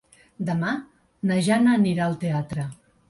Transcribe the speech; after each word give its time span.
Demà 0.47 0.71
na 1.31 1.37
Jana 1.49 1.77
anirà 1.81 2.09
al 2.11 2.17
teatre. 2.25 2.67